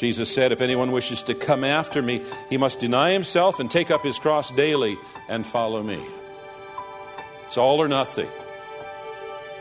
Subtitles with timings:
[0.00, 3.90] Jesus said, If anyone wishes to come after me, he must deny himself and take
[3.90, 4.96] up his cross daily
[5.28, 6.00] and follow me.
[7.44, 8.28] It's all or nothing.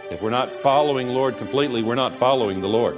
[0.10, 2.98] If we're not following Lord completely, we're not following the Lord.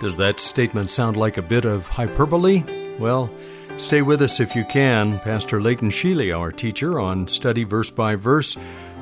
[0.00, 2.62] Does that statement sound like a bit of hyperbole?
[3.00, 3.28] Well,
[3.76, 5.18] stay with us if you can.
[5.18, 8.56] Pastor Leighton Sheely, our teacher on Study Verse by Verse,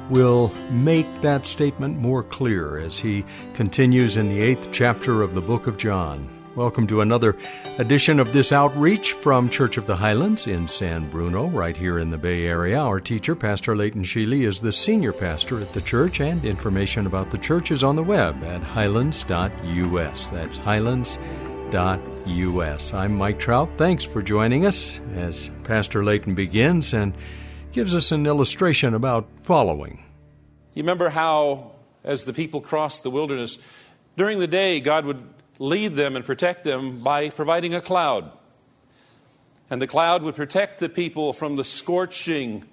[0.09, 5.43] will make that statement more clear as he continues in the eighth chapter of the
[5.43, 6.36] book of John.
[6.57, 7.37] Welcome to another
[7.77, 12.09] edition of this outreach from Church of the Highlands in San Bruno, right here in
[12.09, 12.81] the Bay Area.
[12.81, 17.31] Our teacher, Pastor Leighton Sheely, is the senior pastor at the church, and information about
[17.31, 20.31] the church is on the web at highlands.us.
[20.31, 22.95] That's highlands.us.
[22.95, 23.69] I'm Mike Trout.
[23.77, 27.13] Thanks for joining us as Pastor Leighton begins and
[27.71, 30.03] gives us an illustration about following.
[30.73, 33.59] You remember how, as the people crossed the wilderness,
[34.17, 38.31] during the day, God would lead them and protect them by providing a cloud.
[39.71, 42.65] And the cloud would protect the people from the scorching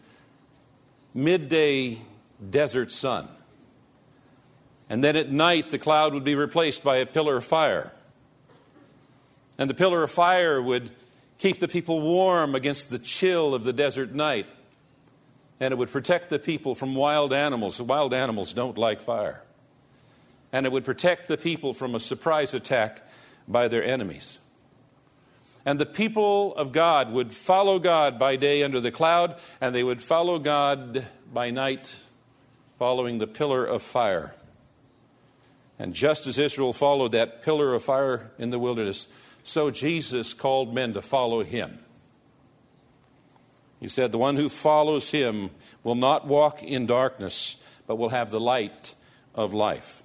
[1.14, 1.98] midday
[2.50, 3.28] desert sun.
[4.90, 7.92] And then at night, the cloud would be replaced by a pillar of fire.
[9.58, 10.92] And the pillar of fire would
[11.38, 14.46] keep the people warm against the chill of the desert night.
[15.60, 17.82] And it would protect the people from wild animals.
[17.82, 19.43] Wild animals don't like fire
[20.54, 23.02] and it would protect the people from a surprise attack
[23.48, 24.40] by their enemies.
[25.66, 29.84] And the people of God would follow God by day under the cloud, and they
[29.84, 31.98] would follow God by night,
[32.78, 34.36] following the pillar of fire.
[35.80, 39.08] And just as Israel followed that pillar of fire in the wilderness,
[39.42, 41.80] so Jesus called men to follow him.
[43.80, 45.50] He said, The one who follows him
[45.84, 48.94] will not walk in darkness, but will have the light
[49.34, 50.03] of life.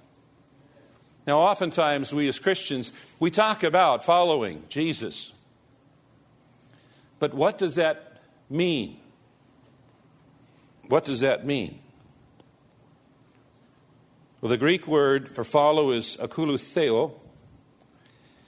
[1.29, 5.31] Now, oftentimes we as Christians, we talk about following Jesus.
[7.19, 8.19] But what does that
[8.49, 8.99] mean?
[10.87, 11.81] What does that mean?
[14.41, 17.13] Well, the Greek word for follow is akouloutheo,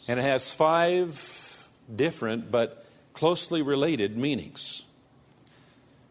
[0.07, 4.85] and it has five different but closely related meanings.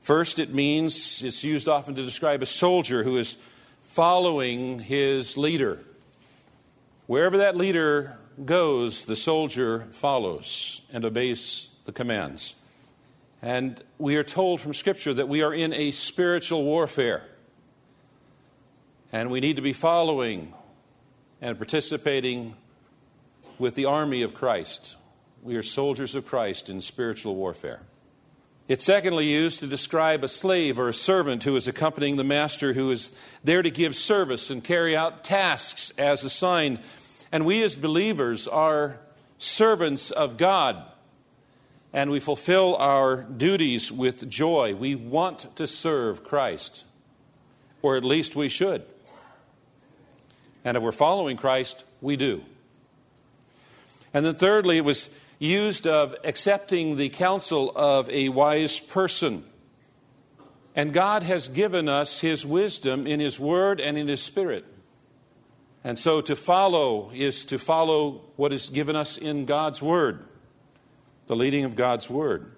[0.02, 3.36] First, it means it's used often to describe a soldier who is
[3.82, 5.80] following his leader.
[7.10, 12.54] Wherever that leader goes, the soldier follows and obeys the commands.
[13.42, 17.24] And we are told from Scripture that we are in a spiritual warfare.
[19.12, 20.54] And we need to be following
[21.40, 22.54] and participating
[23.58, 24.94] with the army of Christ.
[25.42, 27.80] We are soldiers of Christ in spiritual warfare.
[28.68, 32.72] It's secondly used to describe a slave or a servant who is accompanying the master
[32.72, 33.10] who is
[33.42, 36.78] there to give service and carry out tasks as assigned
[37.32, 38.98] and we as believers are
[39.38, 40.90] servants of God,
[41.92, 44.74] and we fulfill our duties with joy.
[44.74, 46.84] We want to serve Christ,
[47.82, 48.84] or at least we should.
[50.64, 52.42] And if we're following Christ, we do.
[54.12, 55.08] And then, thirdly, it was
[55.38, 59.44] used of accepting the counsel of a wise person.
[60.76, 64.64] And God has given us His wisdom in His Word and in His Spirit.
[65.82, 70.24] And so to follow is to follow what is given us in God's Word,
[71.26, 72.52] the leading of God's Word.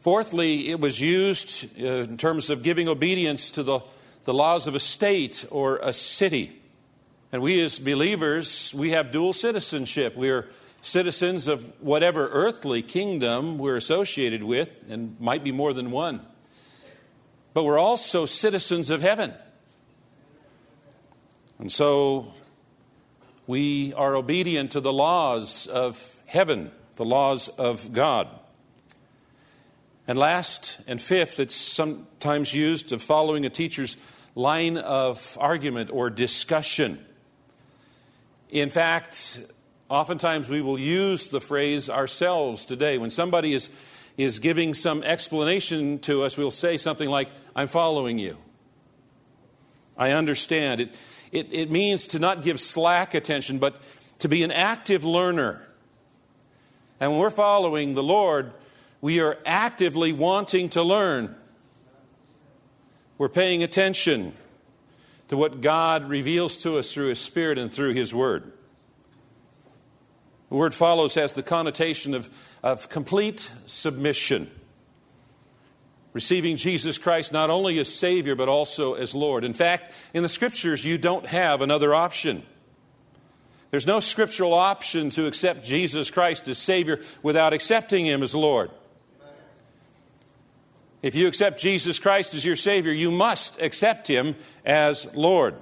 [0.00, 3.80] Fourthly, it was used uh, in terms of giving obedience to the,
[4.24, 6.60] the laws of a state or a city.
[7.32, 10.16] And we as believers, we have dual citizenship.
[10.16, 10.48] We are
[10.82, 16.20] citizens of whatever earthly kingdom we're associated with, and might be more than one.
[17.54, 19.32] But we're also citizens of heaven.
[21.58, 22.32] And so
[23.46, 28.28] we are obedient to the laws of heaven, the laws of God.
[30.06, 33.96] And last and fifth, it's sometimes used of following a teacher's
[34.34, 37.04] line of argument or discussion.
[38.50, 39.40] In fact,
[39.88, 42.98] oftentimes we will use the phrase ourselves today.
[42.98, 43.70] When somebody is,
[44.16, 48.36] is giving some explanation to us, we'll say something like, I'm following you.
[49.96, 50.82] I understand.
[50.82, 50.94] It,
[51.34, 53.76] it, it means to not give slack attention, but
[54.20, 55.66] to be an active learner.
[57.00, 58.52] And when we're following the Lord,
[59.00, 61.34] we are actively wanting to learn.
[63.18, 64.32] We're paying attention
[65.28, 68.52] to what God reveals to us through His Spirit and through His Word.
[70.50, 72.28] The word follows has the connotation of,
[72.62, 74.50] of complete submission.
[76.14, 79.44] Receiving Jesus Christ not only as Savior, but also as Lord.
[79.44, 82.44] In fact, in the Scriptures, you don't have another option.
[83.72, 88.70] There's no scriptural option to accept Jesus Christ as Savior without accepting Him as Lord.
[91.02, 95.56] If you accept Jesus Christ as your Savior, you must accept Him as Lord.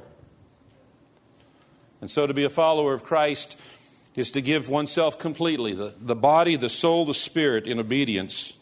[2.03, 3.59] And so to be a follower of Christ
[4.15, 8.59] is to give oneself completely the, the body, the soul, the spirit in obedience.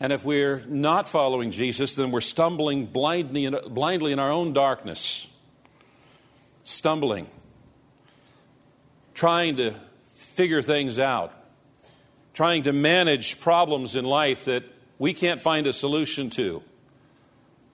[0.00, 4.52] And if we're not following Jesus, then we're stumbling blindly in, blindly in our own
[4.52, 5.26] darkness,
[6.62, 7.28] stumbling,
[9.14, 9.74] trying to
[10.06, 11.32] figure things out,
[12.32, 14.62] trying to manage problems in life that
[14.98, 16.62] we can't find a solution to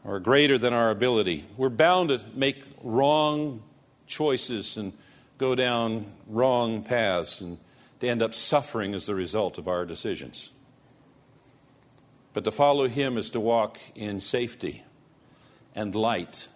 [0.03, 1.45] or greater than our ability.
[1.59, 3.63] We're bound to make wrong
[4.07, 4.93] choices and
[5.37, 7.59] go down wrong paths and
[8.01, 10.53] to end up suffering as the result of our decisions.
[12.35, 14.83] But to follow Him is to walk in safety
[15.75, 16.49] and light,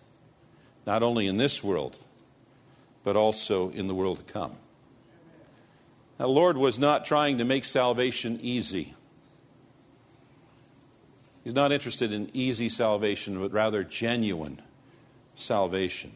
[0.86, 1.96] not only in this world,
[3.04, 4.56] but also in the world to come.
[6.18, 8.94] Now, the Lord was not trying to make salvation easy.
[11.44, 14.60] He's not interested in easy salvation, but rather genuine
[15.36, 16.10] salvation.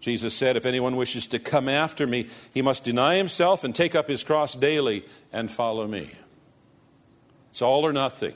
[0.00, 3.94] Jesus said, If anyone wishes to come after me, he must deny himself and take
[3.94, 6.10] up his cross daily and follow me.
[7.50, 8.34] It's all or nothing.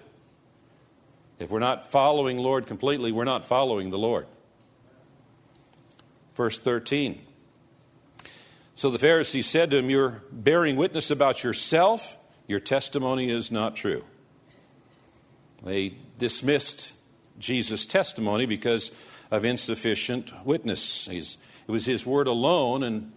[1.38, 4.26] If we're not following Lord completely, we're not following the Lord.
[6.34, 7.20] Verse 13.
[8.74, 12.16] So the Pharisees said to him, You're bearing witness about yourself,
[12.46, 14.04] your testimony is not true.
[15.62, 16.92] They dismissed
[17.38, 18.90] Jesus' testimony because
[19.30, 21.06] of insufficient witness.
[21.06, 23.12] He's it was his word alone, and,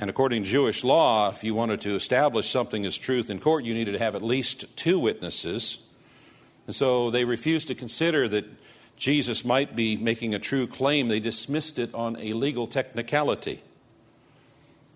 [0.00, 3.64] and according to Jewish law, if you wanted to establish something as truth in court,
[3.64, 5.82] you needed to have at least two witnesses.
[6.66, 8.44] And so they refused to consider that
[8.96, 11.08] Jesus might be making a true claim.
[11.08, 13.62] They dismissed it on a legal technicality.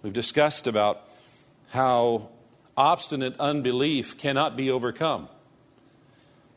[0.03, 1.03] We've discussed about
[1.69, 2.31] how
[2.77, 5.29] obstinate unbelief cannot be overcome.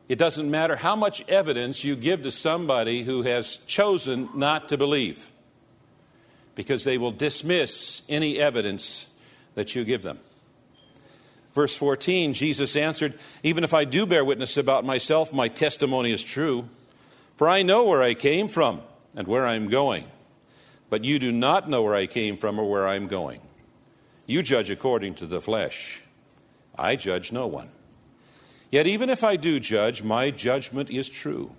[0.09, 4.77] It doesn't matter how much evidence you give to somebody who has chosen not to
[4.77, 5.31] believe
[6.55, 9.07] because they will dismiss any evidence
[9.55, 10.19] that you give them.
[11.53, 13.13] Verse 14, Jesus answered,
[13.43, 16.69] Even if I do bear witness about myself, my testimony is true.
[17.37, 18.81] For I know where I came from
[19.15, 20.05] and where I am going.
[20.89, 23.41] But you do not know where I came from or where I am going.
[24.25, 26.03] You judge according to the flesh.
[26.77, 27.71] I judge no one.
[28.69, 31.55] Yet even if I do judge, my judgment is true.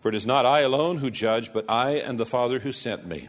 [0.00, 3.06] For it is not I alone who judge, but I and the Father who sent
[3.06, 3.28] me.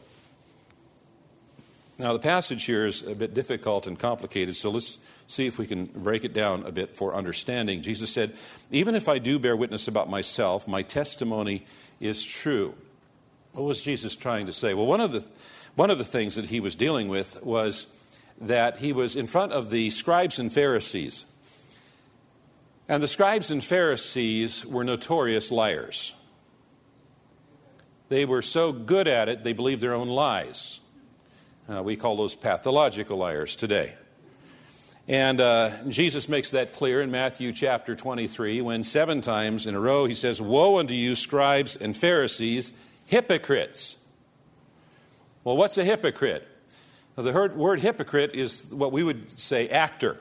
[2.01, 5.67] Now, the passage here is a bit difficult and complicated, so let's see if we
[5.67, 7.83] can break it down a bit for understanding.
[7.83, 8.33] Jesus said,
[8.71, 11.63] Even if I do bear witness about myself, my testimony
[11.99, 12.73] is true.
[13.53, 14.73] What was Jesus trying to say?
[14.73, 15.23] Well, one of the,
[15.75, 17.85] one of the things that he was dealing with was
[18.39, 21.25] that he was in front of the scribes and Pharisees.
[22.89, 26.15] And the scribes and Pharisees were notorious liars.
[28.09, 30.80] They were so good at it, they believed their own lies.
[31.69, 33.93] Uh, we call those pathological liars today.
[35.07, 39.79] And uh, Jesus makes that clear in Matthew chapter 23 when seven times in a
[39.79, 42.71] row he says, Woe unto you, scribes and Pharisees,
[43.05, 43.97] hypocrites.
[45.43, 46.47] Well, what's a hypocrite?
[47.15, 50.17] Well, the word hypocrite is what we would say actor.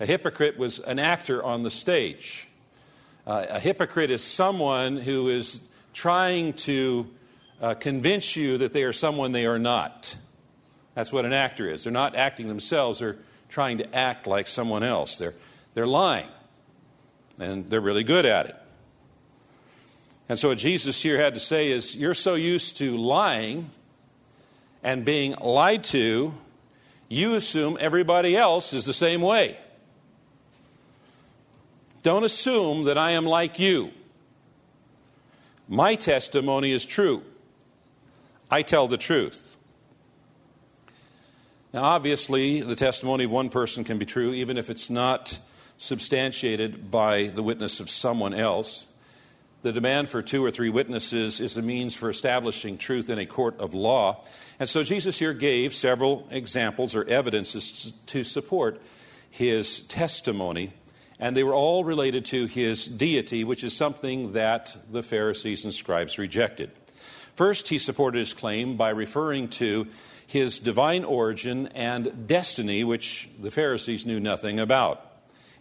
[0.00, 2.48] A hypocrite was an actor on the stage.
[3.26, 7.08] Uh, a hypocrite is someone who is trying to
[7.62, 10.16] uh, convince you that they are someone they are not.
[10.94, 11.84] That's what an actor is.
[11.84, 13.16] They're not acting themselves, they're
[13.48, 15.18] trying to act like someone else.
[15.18, 15.34] They're,
[15.74, 16.28] they're lying,
[17.38, 18.56] and they're really good at it.
[20.28, 23.70] And so, what Jesus here had to say is, You're so used to lying
[24.82, 26.34] and being lied to,
[27.08, 29.58] you assume everybody else is the same way.
[32.02, 33.90] Don't assume that I am like you.
[35.68, 37.22] My testimony is true.
[38.50, 39.53] I tell the truth.
[41.74, 45.40] Now, obviously, the testimony of one person can be true even if it's not
[45.76, 48.86] substantiated by the witness of someone else.
[49.62, 53.26] The demand for two or three witnesses is a means for establishing truth in a
[53.26, 54.24] court of law.
[54.60, 58.80] And so Jesus here gave several examples or evidences to support
[59.28, 60.72] his testimony,
[61.18, 65.74] and they were all related to his deity, which is something that the Pharisees and
[65.74, 66.70] scribes rejected.
[67.34, 69.88] First, he supported his claim by referring to
[70.26, 75.04] his divine origin and destiny, which the Pharisees knew nothing about.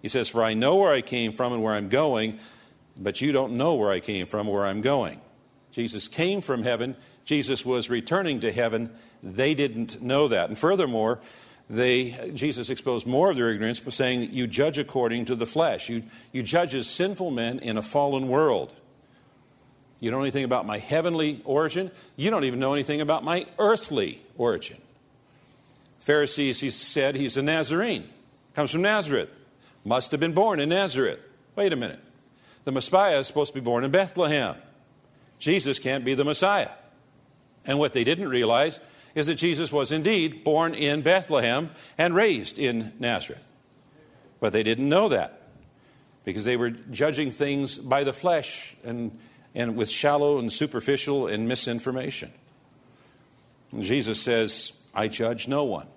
[0.01, 2.39] He says, For I know where I came from and where I'm going,
[2.97, 5.21] but you don't know where I came from where I'm going.
[5.71, 8.91] Jesus came from heaven, Jesus was returning to heaven.
[9.21, 10.49] They didn't know that.
[10.49, 11.21] And furthermore,
[11.69, 15.89] they, Jesus exposed more of their ignorance by saying you judge according to the flesh.
[15.89, 18.73] You, you judge as sinful men in a fallen world.
[20.03, 21.89] You don't know anything about my heavenly origin.
[22.17, 24.75] You don't even know anything about my earthly origin.
[26.01, 28.09] Pharisees, he said, he's a Nazarene,
[28.53, 29.33] comes from Nazareth,
[29.85, 31.33] must have been born in Nazareth.
[31.55, 32.01] Wait a minute.
[32.65, 34.57] The Messiah is supposed to be born in Bethlehem.
[35.39, 36.71] Jesus can't be the Messiah.
[37.65, 38.81] And what they didn't realize
[39.15, 43.45] is that Jesus was indeed born in Bethlehem and raised in Nazareth.
[44.41, 45.43] But they didn't know that
[46.25, 49.17] because they were judging things by the flesh and,
[49.55, 52.31] and with shallow and superficial and misinformation.
[53.71, 55.87] And Jesus says, I judge no one.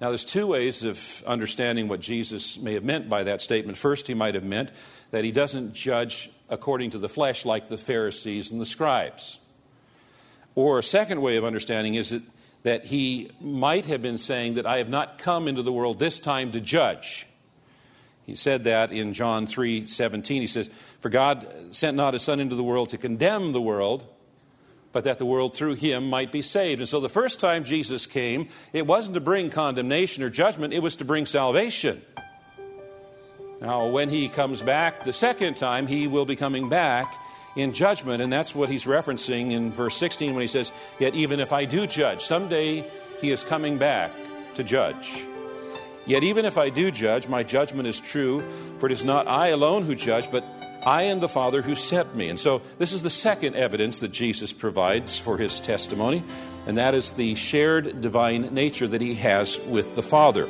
[0.00, 3.76] Now, there's two ways of understanding what Jesus may have meant by that statement.
[3.76, 4.70] First, he might have meant
[5.10, 9.40] that he doesn't judge according to the flesh like the Pharisees and the scribes.
[10.54, 12.22] Or a second way of understanding is that,
[12.62, 16.20] that he might have been saying that I have not come into the world this
[16.20, 17.26] time to judge.
[18.28, 20.42] He said that in John 3 17.
[20.42, 20.68] He says,
[21.00, 24.06] For God sent not his Son into the world to condemn the world,
[24.92, 26.82] but that the world through him might be saved.
[26.82, 30.80] And so the first time Jesus came, it wasn't to bring condemnation or judgment, it
[30.80, 32.02] was to bring salvation.
[33.62, 37.14] Now, when he comes back the second time, he will be coming back
[37.56, 38.20] in judgment.
[38.20, 41.64] And that's what he's referencing in verse 16 when he says, Yet even if I
[41.64, 42.84] do judge, someday
[43.22, 44.10] he is coming back
[44.56, 45.26] to judge.
[46.08, 48.42] Yet even if I do judge, my judgment is true,
[48.78, 50.42] for it is not I alone who judge, but
[50.84, 52.30] I and the Father who sent me.
[52.30, 56.24] And so this is the second evidence that Jesus provides for his testimony,
[56.66, 60.48] and that is the shared divine nature that he has with the Father.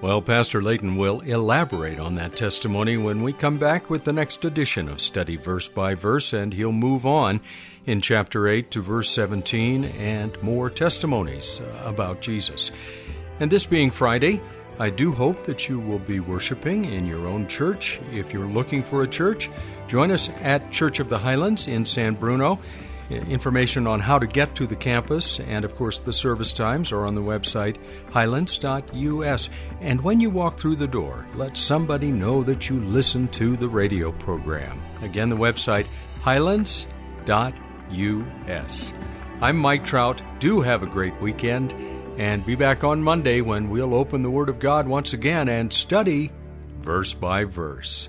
[0.00, 4.44] Well, Pastor Layton will elaborate on that testimony when we come back with the next
[4.44, 7.40] edition of Study Verse by Verse, and he'll move on
[7.86, 12.72] in chapter 8 to verse 17 and more testimonies uh, about Jesus.
[13.38, 14.40] And this being Friday,
[14.78, 18.00] I do hope that you will be worshiping in your own church.
[18.10, 19.50] If you're looking for a church,
[19.86, 22.58] join us at Church of the Highlands in San Bruno.
[23.10, 27.04] Information on how to get to the campus and, of course, the service times are
[27.04, 27.76] on the website
[28.10, 29.50] highlands.us.
[29.80, 33.68] And when you walk through the door, let somebody know that you listen to the
[33.68, 34.80] radio program.
[35.02, 35.86] Again, the website
[36.22, 36.86] highlands.us.
[39.42, 40.22] I'm Mike Trout.
[40.38, 41.74] Do have a great weekend
[42.18, 45.72] and be back on Monday when we'll open the Word of God once again and
[45.72, 46.30] study
[46.80, 48.08] verse by verse.